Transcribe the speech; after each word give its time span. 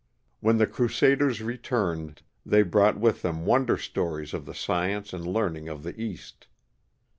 When 0.39 0.57
the 0.57 0.65
crusaders 0.65 1.43
returned, 1.43 2.23
they 2.43 2.63
brought 2.63 2.99
with 2.99 3.21
them 3.21 3.45
won 3.45 3.67
der 3.67 3.77
stories 3.77 4.33
of 4.33 4.47
the 4.47 4.55
science 4.55 5.13
and 5.13 5.27
learning 5.27 5.69
of 5.69 5.83
the 5.83 5.93
East. 6.01 6.47